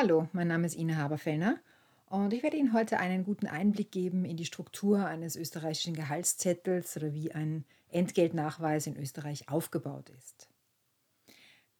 Hallo, 0.00 0.28
mein 0.32 0.46
Name 0.46 0.64
ist 0.64 0.76
Ina 0.76 0.94
Haberfellner 0.94 1.58
und 2.06 2.32
ich 2.32 2.44
werde 2.44 2.56
Ihnen 2.56 2.72
heute 2.72 3.00
einen 3.00 3.24
guten 3.24 3.48
Einblick 3.48 3.90
geben 3.90 4.24
in 4.24 4.36
die 4.36 4.44
Struktur 4.44 5.04
eines 5.04 5.34
österreichischen 5.34 5.92
Gehaltszettels 5.92 6.96
oder 6.96 7.12
wie 7.14 7.32
ein 7.32 7.64
Entgeltnachweis 7.88 8.86
in 8.86 8.96
Österreich 8.96 9.48
aufgebaut 9.48 10.08
ist. 10.10 10.48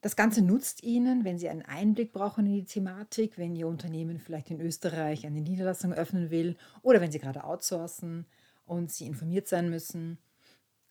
Das 0.00 0.16
Ganze 0.16 0.42
nutzt 0.42 0.82
Ihnen, 0.82 1.24
wenn 1.24 1.38
Sie 1.38 1.48
einen 1.48 1.62
Einblick 1.62 2.12
brauchen 2.12 2.44
in 2.46 2.54
die 2.54 2.64
Thematik, 2.64 3.38
wenn 3.38 3.54
Ihr 3.54 3.68
Unternehmen 3.68 4.18
vielleicht 4.18 4.50
in 4.50 4.60
Österreich 4.60 5.24
eine 5.24 5.40
Niederlassung 5.40 5.92
öffnen 5.92 6.32
will 6.32 6.56
oder 6.82 7.00
wenn 7.00 7.12
Sie 7.12 7.20
gerade 7.20 7.44
outsourcen 7.44 8.26
und 8.66 8.90
Sie 8.90 9.06
informiert 9.06 9.46
sein 9.46 9.70
müssen 9.70 10.18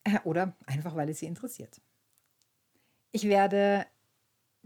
äh, 0.06 0.18
oder 0.24 0.56
einfach, 0.66 0.96
weil 0.96 1.10
es 1.10 1.20
Sie 1.20 1.26
interessiert. 1.26 1.82
Ich 3.12 3.26
werde 3.28 3.86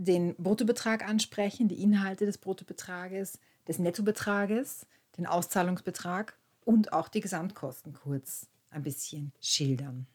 den 0.05 0.35
Bruttobetrag 0.35 1.07
ansprechen, 1.07 1.67
die 1.67 1.81
Inhalte 1.81 2.25
des 2.25 2.37
Bruttobetrages, 2.37 3.39
des 3.67 3.79
Nettobetrages, 3.79 4.87
den 5.17 5.27
Auszahlungsbetrag 5.27 6.35
und 6.65 6.93
auch 6.93 7.07
die 7.07 7.21
Gesamtkosten 7.21 7.93
kurz 7.93 8.47
ein 8.71 8.83
bisschen 8.83 9.31
schildern. 9.39 10.07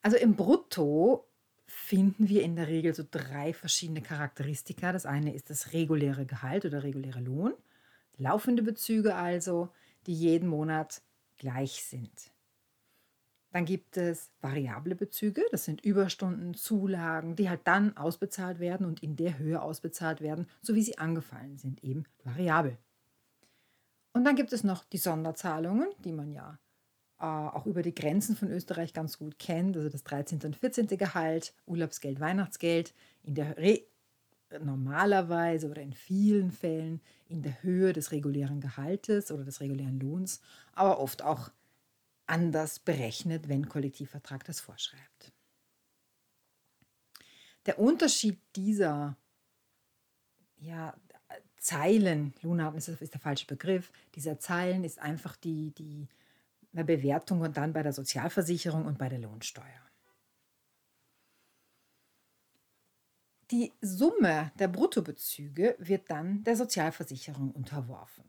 Also 0.00 0.16
im 0.16 0.36
Brutto 0.36 1.26
finden 1.66 2.28
wir 2.28 2.42
in 2.42 2.56
der 2.56 2.68
Regel 2.68 2.94
so 2.94 3.04
drei 3.10 3.52
verschiedene 3.52 4.00
Charakteristika. 4.00 4.92
Das 4.92 5.06
eine 5.06 5.34
ist 5.34 5.50
das 5.50 5.72
reguläre 5.72 6.24
Gehalt 6.24 6.64
oder 6.64 6.82
reguläre 6.82 7.20
Lohn, 7.20 7.52
laufende 8.16 8.62
Bezüge 8.62 9.14
also, 9.14 9.70
die 10.06 10.14
jeden 10.14 10.48
Monat 10.48 11.02
gleich 11.36 11.82
sind. 11.82 12.30
Dann 13.54 13.66
gibt 13.66 13.96
es 13.96 14.32
variable 14.40 14.96
Bezüge, 14.96 15.44
das 15.52 15.64
sind 15.64 15.84
Überstunden, 15.84 16.54
Zulagen, 16.54 17.36
die 17.36 17.48
halt 17.48 17.60
dann 17.62 17.96
ausbezahlt 17.96 18.58
werden 18.58 18.84
und 18.84 19.00
in 19.00 19.14
der 19.14 19.38
Höhe 19.38 19.62
ausbezahlt 19.62 20.20
werden, 20.20 20.48
so 20.60 20.74
wie 20.74 20.82
sie 20.82 20.98
angefallen 20.98 21.56
sind, 21.56 21.84
eben 21.84 22.02
variabel. 22.24 22.76
Und 24.12 24.24
dann 24.24 24.34
gibt 24.34 24.52
es 24.52 24.64
noch 24.64 24.82
die 24.82 24.98
Sonderzahlungen, 24.98 25.86
die 26.04 26.10
man 26.10 26.32
ja 26.32 26.58
äh, 27.20 27.26
auch 27.26 27.66
über 27.66 27.82
die 27.82 27.94
Grenzen 27.94 28.34
von 28.34 28.50
Österreich 28.50 28.92
ganz 28.92 29.18
gut 29.18 29.38
kennt, 29.38 29.76
also 29.76 29.88
das 29.88 30.02
13. 30.02 30.40
und 30.42 30.56
14. 30.56 30.88
Gehalt, 30.88 31.54
Urlaubsgeld, 31.64 32.18
Weihnachtsgeld, 32.18 32.92
in 33.22 33.36
der 33.36 33.56
Re 33.56 33.82
normalerweise 34.60 35.70
oder 35.70 35.82
in 35.82 35.92
vielen 35.92 36.50
Fällen 36.50 37.00
in 37.28 37.42
der 37.42 37.62
Höhe 37.62 37.92
des 37.92 38.10
regulären 38.10 38.60
Gehaltes 38.60 39.30
oder 39.30 39.44
des 39.44 39.60
regulären 39.60 40.00
Lohns, 40.00 40.40
aber 40.72 40.98
oft 40.98 41.22
auch 41.22 41.50
anders 42.26 42.78
berechnet, 42.78 43.48
wenn 43.48 43.68
Kollektivvertrag 43.68 44.44
das 44.44 44.60
vorschreibt. 44.60 45.32
Der 47.66 47.78
Unterschied 47.78 48.38
dieser 48.56 49.16
ja, 50.58 50.94
Zeilen, 51.58 52.34
Lohnarten 52.42 52.78
ist, 52.78 52.88
ist 52.88 53.14
der 53.14 53.20
falsche 53.20 53.46
Begriff, 53.46 53.90
dieser 54.14 54.38
Zeilen 54.38 54.84
ist 54.84 54.98
einfach 54.98 55.36
die, 55.36 55.72
die 55.72 56.08
Bewertung 56.72 57.40
und 57.40 57.56
dann 57.56 57.72
bei 57.72 57.82
der 57.82 57.92
Sozialversicherung 57.92 58.84
und 58.84 58.98
bei 58.98 59.08
der 59.08 59.20
Lohnsteuer. 59.20 59.84
Die 63.50 63.72
Summe 63.80 64.52
der 64.58 64.68
Bruttobezüge 64.68 65.76
wird 65.78 66.10
dann 66.10 66.42
der 66.44 66.56
Sozialversicherung 66.56 67.52
unterworfen. 67.52 68.28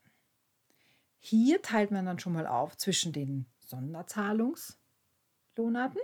Hier 1.20 1.62
teilt 1.62 1.90
man 1.90 2.06
dann 2.06 2.20
schon 2.20 2.34
mal 2.34 2.46
auf 2.46 2.78
zwischen 2.78 3.12
den 3.12 3.48
Sonderzahlungslohnarten 3.66 6.02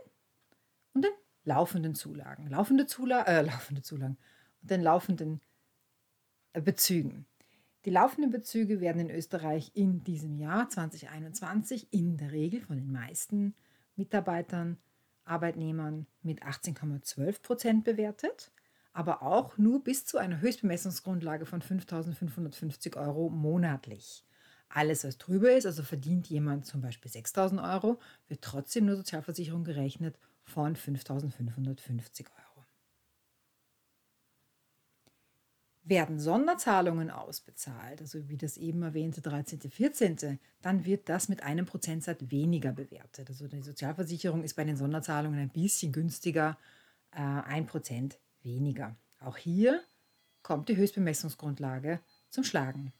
und 0.94 1.06
den 1.06 1.14
laufenden 1.44 1.96
Zulagen. 1.96 2.48
Laufende, 2.48 2.86
Zula 2.86 3.24
äh, 3.24 3.42
laufende 3.44 3.82
Zulagen 3.82 4.18
und 4.62 4.72
den 4.72 4.82
laufenden 4.82 5.42
äh, 6.54 6.62
Bezügen. 6.62 7.26
Die 7.86 7.90
laufenden 7.90 8.30
Bezüge 8.30 8.80
werden 8.80 9.02
in 9.02 9.10
Österreich 9.10 9.72
in 9.74 10.04
diesem 10.04 10.38
Jahr 10.38 10.70
2021 10.70 11.92
in 11.92 12.18
der 12.18 12.32
Regel 12.32 12.62
von 12.62 12.78
den 12.78 12.92
meisten 12.92 13.56
Mitarbeitern, 13.96 14.78
Arbeitnehmern 15.24 16.06
mit 16.22 16.44
18,12 16.44 17.42
Prozent 17.42 17.84
bewertet, 17.84 18.52
aber 18.94 19.24
auch 19.24 19.58
nur 19.58 19.84
bis 19.84 20.06
zu 20.06 20.18
einer 20.18 20.42
Höchstbemessungsgrundlage 20.42 21.46
von 21.46 21.62
5.550 21.62 22.98
Euro 22.98 23.30
monatlich. 23.30 24.26
Alles, 24.74 25.04
was 25.04 25.18
drüber 25.18 25.52
ist, 25.52 25.66
also 25.66 25.84
verdient 25.84 26.28
jemand 26.28 26.66
zum 26.66 26.82
Beispiel 26.82 27.12
6.000 27.12 27.74
Euro, 27.74 28.00
wird 28.28 28.42
trotzdem 28.42 28.86
nur 28.86 28.96
Sozialversicherung 28.96 29.64
gerechnet 29.66 30.18
von 30.44 30.76
5.550 30.76 32.26
Euro. 32.26 32.66
Werden 35.84 36.20
Sonderzahlungen 36.20 37.10
ausbezahlt, 37.10 38.00
also 38.00 38.30
wie 38.30 38.38
das 38.38 38.56
eben 38.56 38.84
erwähnte 38.84 39.20
13., 39.20 39.60
14., 39.60 40.40
dann 40.62 40.86
wird 40.86 41.10
das 41.10 41.28
mit 41.28 41.44
einem 41.44 41.66
Prozentsatz 41.66 42.22
weniger 42.30 42.72
bewertet. 42.72 43.30
Also 43.30 43.48
die 43.48 43.62
Sozialversicherung 43.62 44.44
ist 44.44 44.54
bei 44.54 44.64
den 44.64 44.78
Sonderzahlungen 44.78 45.40
ein 45.40 45.50
bisschen 45.50 45.92
günstiger, 45.92 46.58
äh, 47.12 47.20
ein 47.20 47.66
Prozent 47.66 48.20
weniger. 48.42 48.96
Auch 49.20 49.36
hier 49.36 49.84
kommt 50.44 50.70
die 50.70 50.78
Höchstbemessungsgrundlage 50.78 52.00
zum 52.30 52.46
Schlagen. 52.46 52.94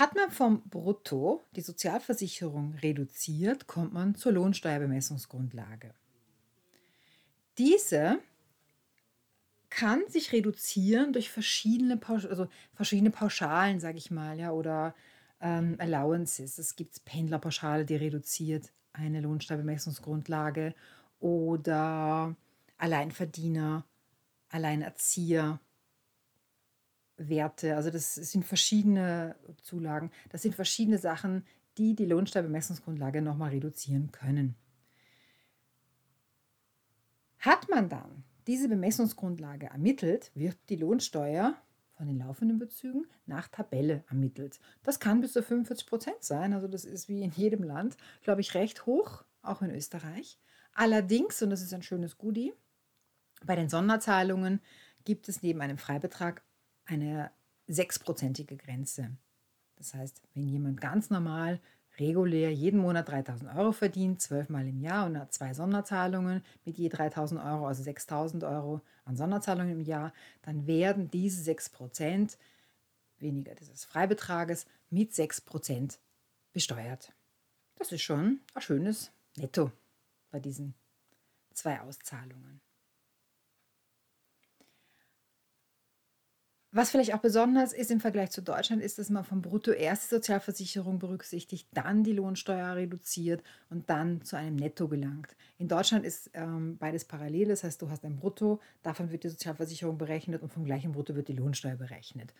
Hat 0.00 0.14
man 0.14 0.30
vom 0.30 0.62
Brutto 0.62 1.42
die 1.54 1.60
Sozialversicherung 1.60 2.72
reduziert, 2.76 3.66
kommt 3.66 3.92
man 3.92 4.14
zur 4.14 4.32
Lohnsteuerbemessungsgrundlage. 4.32 5.92
Diese 7.58 8.18
kann 9.68 10.00
sich 10.08 10.32
reduzieren 10.32 11.12
durch 11.12 11.28
verschiedene, 11.28 11.98
Pausch 11.98 12.24
also 12.24 12.48
verschiedene 12.72 13.10
Pauschalen, 13.10 13.78
sage 13.78 13.98
ich 13.98 14.10
mal, 14.10 14.40
ja, 14.40 14.52
oder 14.52 14.94
ähm, 15.42 15.76
Allowances. 15.76 16.56
Es 16.56 16.76
gibt 16.76 17.04
Pendlerpauschale, 17.04 17.84
die 17.84 17.96
reduziert 17.96 18.72
eine 18.94 19.20
Lohnsteuerbemessungsgrundlage 19.20 20.74
oder 21.18 22.34
Alleinverdiener, 22.78 23.84
Alleinerzieher 24.48 25.60
Werte. 27.28 27.76
Also 27.76 27.90
das 27.90 28.14
sind 28.14 28.44
verschiedene 28.44 29.36
Zulagen. 29.62 30.10
Das 30.30 30.42
sind 30.42 30.54
verschiedene 30.54 30.98
Sachen, 30.98 31.44
die 31.78 31.94
die 31.94 32.06
Lohnsteuerbemessungsgrundlage 32.06 33.22
nochmal 33.22 33.50
reduzieren 33.50 34.10
können. 34.12 34.54
Hat 37.38 37.68
man 37.68 37.88
dann 37.88 38.24
diese 38.46 38.68
Bemessungsgrundlage 38.68 39.66
ermittelt, 39.66 40.30
wird 40.34 40.58
die 40.68 40.76
Lohnsteuer 40.76 41.56
von 41.92 42.06
den 42.06 42.18
laufenden 42.18 42.58
Bezügen 42.58 43.06
nach 43.26 43.48
Tabelle 43.48 44.04
ermittelt. 44.08 44.58
Das 44.82 45.00
kann 45.00 45.20
bis 45.20 45.34
zu 45.34 45.42
45 45.42 45.86
Prozent 45.86 46.22
sein. 46.22 46.52
Also 46.52 46.66
das 46.66 46.84
ist 46.84 47.08
wie 47.08 47.22
in 47.22 47.30
jedem 47.30 47.62
Land, 47.62 47.96
glaube 48.22 48.40
ich, 48.40 48.54
recht 48.54 48.86
hoch, 48.86 49.24
auch 49.42 49.62
in 49.62 49.70
Österreich. 49.70 50.38
Allerdings, 50.72 51.42
und 51.42 51.50
das 51.50 51.62
ist 51.62 51.74
ein 51.74 51.82
schönes 51.82 52.16
Goodie, 52.16 52.52
bei 53.44 53.56
den 53.56 53.68
Sonderzahlungen 53.68 54.60
gibt 55.04 55.28
es 55.28 55.42
neben 55.42 55.60
einem 55.60 55.78
Freibetrag 55.78 56.42
eine 56.90 57.30
sechsprozentige 57.66 58.56
Grenze. 58.56 59.16
Das 59.76 59.94
heißt, 59.94 60.20
wenn 60.34 60.48
jemand 60.48 60.80
ganz 60.80 61.08
normal, 61.08 61.60
regulär 61.98 62.52
jeden 62.52 62.80
Monat 62.80 63.08
3000 63.08 63.54
Euro 63.56 63.72
verdient, 63.72 64.20
zwölfmal 64.20 64.66
im 64.66 64.80
Jahr 64.80 65.06
und 65.06 65.18
hat 65.18 65.32
zwei 65.32 65.54
Sonderzahlungen 65.54 66.42
mit 66.64 66.78
je 66.78 66.88
3000 66.88 67.40
Euro, 67.40 67.66
also 67.66 67.82
6000 67.82 68.44
Euro 68.44 68.80
an 69.04 69.16
Sonderzahlungen 69.16 69.72
im 69.72 69.80
Jahr, 69.80 70.12
dann 70.42 70.66
werden 70.66 71.10
diese 71.10 71.48
6% 71.50 72.36
weniger 73.18 73.54
dieses 73.54 73.84
Freibetrages 73.84 74.66
mit 74.88 75.12
6% 75.12 75.98
besteuert. 76.52 77.12
Das 77.76 77.92
ist 77.92 78.02
schon 78.02 78.40
ein 78.54 78.62
schönes 78.62 79.12
Netto 79.36 79.70
bei 80.30 80.40
diesen 80.40 80.74
zwei 81.52 81.80
Auszahlungen. 81.80 82.60
Was 86.72 86.92
vielleicht 86.92 87.14
auch 87.14 87.20
besonders 87.20 87.72
ist 87.72 87.90
im 87.90 87.98
Vergleich 87.98 88.30
zu 88.30 88.42
Deutschland, 88.42 88.80
ist, 88.80 88.98
dass 88.98 89.10
man 89.10 89.24
vom 89.24 89.42
Brutto 89.42 89.72
erst 89.72 90.04
die 90.04 90.14
Sozialversicherung 90.14 91.00
berücksichtigt, 91.00 91.66
dann 91.72 92.04
die 92.04 92.12
Lohnsteuer 92.12 92.76
reduziert 92.76 93.42
und 93.70 93.90
dann 93.90 94.22
zu 94.22 94.36
einem 94.36 94.54
Netto 94.54 94.86
gelangt. 94.86 95.34
In 95.58 95.66
Deutschland 95.66 96.04
ist 96.04 96.30
ähm, 96.32 96.78
beides 96.78 97.04
parallel, 97.04 97.48
das 97.48 97.64
heißt, 97.64 97.82
du 97.82 97.90
hast 97.90 98.04
ein 98.04 98.14
Brutto, 98.14 98.60
davon 98.84 99.10
wird 99.10 99.24
die 99.24 99.30
Sozialversicherung 99.30 99.98
berechnet 99.98 100.42
und 100.42 100.52
vom 100.52 100.64
gleichen 100.64 100.92
Brutto 100.92 101.16
wird 101.16 101.26
die 101.26 101.32
Lohnsteuer 101.32 101.74
berechnet. 101.74 102.32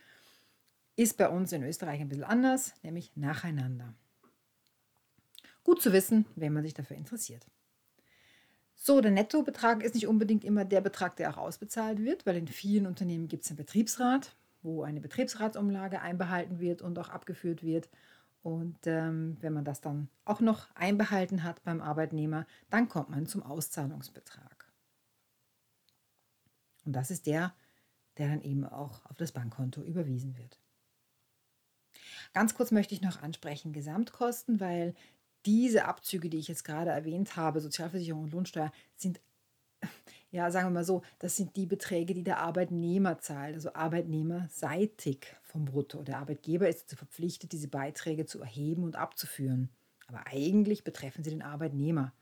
Ist 0.95 1.17
bei 1.17 1.29
uns 1.29 1.51
in 1.51 1.65
Österreich 1.65 2.01
ein 2.01 2.09
bisschen 2.09 2.25
anders, 2.25 2.75
nämlich 2.85 3.11
nacheinander. 3.17 3.95
Gut 5.65 5.83
zu 5.83 5.93
wissen, 5.93 6.25
wenn 6.37 6.53
man 6.53 6.63
sich 6.63 6.75
dafür 6.75 6.97
interessiert. 6.97 7.45
So, 8.83 9.03
der 9.03 9.11
Nettobetrag 9.11 9.83
ist 9.83 9.95
nicht 9.95 10.07
unbedingt 10.07 10.43
immer 10.43 10.65
der 10.65 10.81
Betrag, 10.81 11.15
der 11.17 11.29
auch 11.29 11.37
ausbezahlt 11.37 11.99
wird, 11.99 12.25
weil 12.25 12.37
in 12.37 12.49
vielen 12.49 12.87
Unternehmen 12.87 13.29
gibt 13.29 13.45
es 13.45 13.51
einen 13.51 13.59
Betriebsrat, 13.59 14.35
wo 14.63 14.85
eine 14.85 15.03
Betriebsratsumlage 15.03 16.01
einbehalten 16.01 16.61
wird 16.61 16.81
und 16.81 16.99
auch 16.99 17.11
abgeführt 17.11 17.63
wird. 17.63 17.91
Und 18.43 18.79
ähm, 18.87 19.37
wenn 19.43 19.53
man 19.53 19.67
das 19.67 19.83
dann 19.83 20.09
auch 20.25 20.41
noch 20.41 20.75
einbehalten 20.75 21.43
hat 21.43 21.63
beim 21.63 21.83
Arbeitnehmer, 21.83 22.47
dann 22.71 22.89
kommt 22.89 23.11
man 23.11 23.27
zum 23.27 23.43
Auszahlungsbetrag. 23.43 24.73
Und 26.87 26.95
das 26.95 27.11
ist 27.11 27.27
der, 27.27 27.53
der 28.17 28.29
dann 28.29 28.41
eben 28.41 28.65
auch 28.65 29.05
auf 29.05 29.19
das 29.19 29.33
Bankkonto 29.33 29.83
überwiesen 29.83 30.39
wird. 30.39 30.59
Ganz 32.33 32.55
kurz 32.55 32.71
möchte 32.71 32.95
ich 32.95 33.03
noch 33.03 33.21
ansprechen 33.21 33.75
Gesamtkosten, 33.75 34.59
weil 34.59 34.95
diese 35.47 35.85
Abzüge, 35.87 36.29
die 36.29 36.39
ich 36.39 36.49
jetzt 36.49 36.65
gerade 36.65 36.91
erwähnt 36.91 37.37
habe, 37.37 37.61
Sozialversicherung 37.61 38.25
und 38.25 38.33
Lohnsteuer, 38.33 38.73
sind, 38.97 39.21
ja, 40.31 40.51
sagen 40.51 40.69
wir 40.69 40.71
mal 40.81 40.85
so, 40.85 41.03
das 41.19 41.37
sind 41.37 41.57
die 41.57 41.67
Beträge, 41.67 42.15
die 42.15 42.25
der 42.25 42.39
Arbeitnehmer 42.39 43.19
zahlt, 43.19 43.55
also 43.55 43.73
arbeitnehmerseitig 43.75 45.27
vom 45.43 45.65
Brutto. 45.65 46.03
Der 46.03 46.19
Arbeitgeber 46.19 46.69
ist 46.69 46.85
dazu 46.85 46.97
verpflichtet, 46.97 47.53
diese 47.53 47.69
Beiträge 47.69 48.27
zu 48.27 48.41
erheben 48.41 48.85
und 48.85 48.97
abzuführen. 48.97 49.71
Aber 50.07 50.27
eigentlich 50.27 50.85
betreffen 50.85 51.23
sie 51.23 51.31
den 51.31 51.43
Arbeitnehmer. 51.43 52.13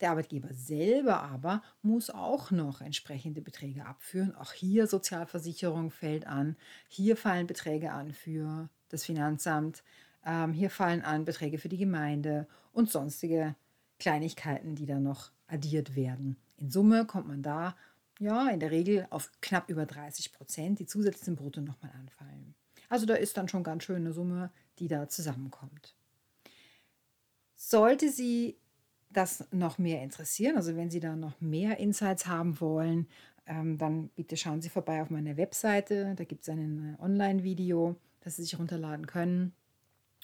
Der 0.00 0.12
Arbeitgeber 0.12 0.48
selber 0.52 1.22
aber 1.22 1.62
muss 1.82 2.08
auch 2.08 2.50
noch 2.50 2.80
entsprechende 2.80 3.42
Beträge 3.42 3.84
abführen. 3.84 4.34
Auch 4.34 4.52
hier 4.52 4.86
Sozialversicherung 4.86 5.90
fällt 5.90 6.26
an. 6.26 6.56
Hier 6.88 7.16
fallen 7.16 7.46
Beträge 7.46 7.92
an 7.92 8.12
für 8.12 8.70
das 8.88 9.04
Finanzamt. 9.04 9.82
Ähm, 10.24 10.52
hier 10.52 10.70
fallen 10.70 11.02
an 11.02 11.24
Beträge 11.24 11.58
für 11.58 11.68
die 11.68 11.78
Gemeinde 11.78 12.46
und 12.72 12.90
sonstige 12.90 13.54
Kleinigkeiten, 13.98 14.74
die 14.74 14.86
da 14.86 14.98
noch 14.98 15.30
addiert 15.46 15.96
werden. 15.96 16.36
In 16.56 16.70
Summe 16.70 17.06
kommt 17.06 17.28
man 17.28 17.42
da 17.42 17.76
ja 18.18 18.48
in 18.48 18.60
der 18.60 18.70
Regel 18.70 19.06
auf 19.10 19.30
knapp 19.40 19.68
über 19.70 19.86
30 19.86 20.32
Prozent, 20.32 20.78
die 20.78 20.86
zusätzlich 20.86 21.24
zum 21.24 21.36
Brutto 21.36 21.60
nochmal 21.60 21.92
anfallen. 21.98 22.54
Also 22.88 23.06
da 23.06 23.14
ist 23.14 23.36
dann 23.36 23.48
schon 23.48 23.62
ganz 23.62 23.84
schön 23.84 23.96
eine 23.96 24.12
Summe, 24.12 24.50
die 24.78 24.88
da 24.88 25.08
zusammenkommt. 25.08 25.94
Sollte 27.56 28.10
Sie 28.10 28.56
das 29.10 29.46
noch 29.52 29.78
mehr 29.78 30.02
interessieren, 30.02 30.56
also 30.56 30.76
wenn 30.76 30.90
Sie 30.90 31.00
da 31.00 31.16
noch 31.16 31.40
mehr 31.40 31.78
Insights 31.78 32.26
haben 32.26 32.60
wollen, 32.60 33.08
ähm, 33.46 33.78
dann 33.78 34.08
bitte 34.10 34.36
schauen 34.36 34.60
Sie 34.62 34.68
vorbei 34.68 35.02
auf 35.02 35.10
meiner 35.10 35.36
Webseite. 35.36 36.14
Da 36.16 36.24
gibt 36.24 36.42
es 36.42 36.48
ein 36.48 36.96
Online-Video, 37.00 37.96
das 38.20 38.36
Sie 38.36 38.42
sich 38.42 38.58
runterladen 38.58 39.06
können, 39.06 39.52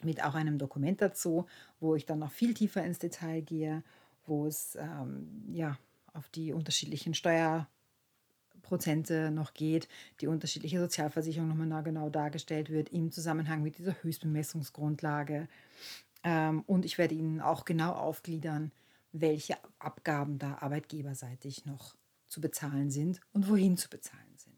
mit 0.02 0.22
auch 0.22 0.34
einem 0.34 0.58
Dokument 0.58 1.00
dazu, 1.00 1.46
wo 1.80 1.94
ich 1.94 2.04
dann 2.06 2.18
noch 2.18 2.32
viel 2.32 2.54
tiefer 2.54 2.84
ins 2.84 2.98
Detail 2.98 3.40
gehe, 3.40 3.82
wo 4.26 4.46
es 4.46 4.76
ähm, 4.76 5.44
ja, 5.52 5.78
auf 6.12 6.28
die 6.28 6.52
unterschiedlichen 6.52 7.14
Steuerprozente 7.14 9.30
noch 9.30 9.54
geht, 9.54 9.88
die 10.20 10.26
unterschiedliche 10.26 10.80
Sozialversicherung 10.80 11.48
nochmal 11.48 11.82
genau 11.82 12.10
dargestellt 12.10 12.70
wird 12.70 12.90
im 12.90 13.12
Zusammenhang 13.12 13.62
mit 13.62 13.78
dieser 13.78 14.02
Höchstbemessungsgrundlage. 14.02 15.48
Ähm, 16.24 16.62
und 16.66 16.84
ich 16.84 16.98
werde 16.98 17.14
Ihnen 17.14 17.40
auch 17.40 17.64
genau 17.64 17.92
aufgliedern, 17.92 18.72
welche 19.12 19.56
Abgaben 19.78 20.38
da 20.38 20.58
arbeitgeberseitig 20.58 21.64
noch 21.64 21.96
zu 22.26 22.40
bezahlen 22.40 22.90
sind 22.90 23.20
und 23.32 23.48
wohin 23.48 23.76
zu 23.76 23.88
bezahlen 23.88 24.36
sind. 24.36 24.55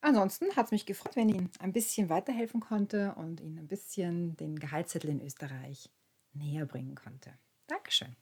Ansonsten 0.00 0.54
hat 0.54 0.66
es 0.66 0.72
mich 0.72 0.86
gefreut, 0.86 1.16
wenn 1.16 1.28
ich 1.28 1.36
Ihnen 1.36 1.50
ein 1.58 1.72
bisschen 1.72 2.08
weiterhelfen 2.08 2.60
konnte 2.60 3.14
und 3.16 3.40
Ihnen 3.40 3.58
ein 3.58 3.68
bisschen 3.68 4.36
den 4.36 4.58
Gehaltszettel 4.58 5.10
in 5.10 5.20
Österreich 5.20 5.90
näher 6.32 6.66
bringen 6.66 6.94
konnte. 6.94 7.36
Dankeschön. 7.66 8.16